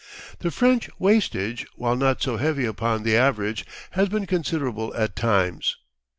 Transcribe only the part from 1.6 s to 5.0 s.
while not so heavy upon the average, has been considerable